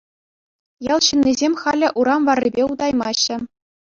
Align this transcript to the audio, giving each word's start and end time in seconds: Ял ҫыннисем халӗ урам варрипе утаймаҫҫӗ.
Ял 0.93 1.01
ҫыннисем 1.07 1.53
халӗ 1.61 1.89
урам 2.03 2.21
варрипе 2.29 2.63
утаймаҫҫӗ. 2.71 3.35